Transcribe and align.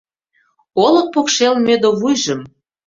Олык 0.85 1.07
покшел 1.13 1.53
мӧдывуйжым 1.65 2.41